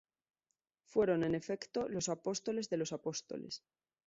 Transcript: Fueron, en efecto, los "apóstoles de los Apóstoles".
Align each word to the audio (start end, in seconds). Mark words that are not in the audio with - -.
Fueron, 0.83 1.23
en 1.23 1.35
efecto, 1.35 1.87
los 1.87 2.09
"apóstoles 2.09 2.71
de 2.71 2.77
los 2.77 2.91
Apóstoles". 2.91 3.61